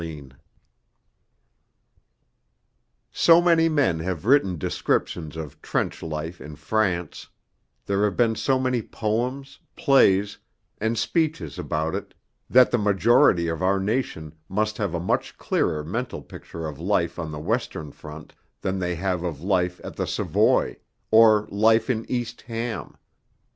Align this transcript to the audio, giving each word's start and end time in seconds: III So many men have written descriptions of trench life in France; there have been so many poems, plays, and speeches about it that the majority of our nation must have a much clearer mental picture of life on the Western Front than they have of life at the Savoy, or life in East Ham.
III 0.01 0.31
So 3.11 3.39
many 3.39 3.69
men 3.69 3.99
have 3.99 4.25
written 4.25 4.57
descriptions 4.57 5.37
of 5.37 5.61
trench 5.61 6.01
life 6.01 6.41
in 6.41 6.55
France; 6.55 7.27
there 7.85 8.03
have 8.05 8.17
been 8.17 8.33
so 8.33 8.57
many 8.59 8.81
poems, 8.81 9.59
plays, 9.75 10.39
and 10.79 10.97
speeches 10.97 11.59
about 11.59 11.93
it 11.93 12.15
that 12.49 12.71
the 12.71 12.79
majority 12.79 13.47
of 13.47 13.61
our 13.61 13.79
nation 13.79 14.33
must 14.49 14.79
have 14.79 14.95
a 14.95 14.99
much 14.99 15.37
clearer 15.37 15.83
mental 15.83 16.23
picture 16.23 16.65
of 16.65 16.79
life 16.79 17.19
on 17.19 17.31
the 17.31 17.37
Western 17.39 17.91
Front 17.91 18.33
than 18.61 18.79
they 18.79 18.95
have 18.95 19.21
of 19.21 19.41
life 19.41 19.79
at 19.83 19.97
the 19.97 20.07
Savoy, 20.07 20.77
or 21.11 21.47
life 21.51 21.91
in 21.91 22.09
East 22.09 22.41
Ham. 22.47 22.97